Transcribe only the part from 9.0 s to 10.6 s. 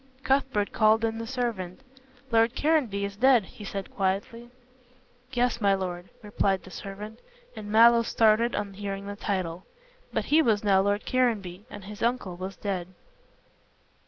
the title. But he